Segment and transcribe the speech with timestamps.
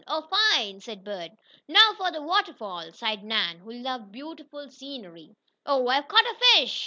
[0.07, 0.23] "Oh,
[0.53, 1.29] fine!" said Bert.
[1.67, 5.35] "Now for the waterfall!" sighed Nan, who loved beautiful scenery.
[5.63, 6.79] "Oh, I've caught a fish!"